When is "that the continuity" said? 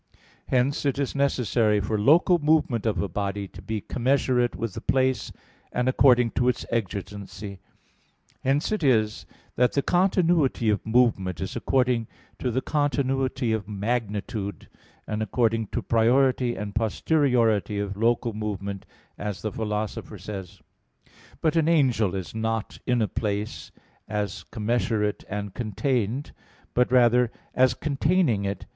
9.57-10.71